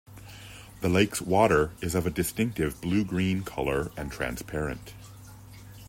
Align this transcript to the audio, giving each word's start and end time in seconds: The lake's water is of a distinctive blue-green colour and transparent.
The 0.79 0.89
lake's 0.89 1.21
water 1.21 1.73
is 1.79 1.93
of 1.93 2.07
a 2.07 2.09
distinctive 2.09 2.81
blue-green 2.81 3.43
colour 3.43 3.91
and 3.95 4.11
transparent. 4.11 4.95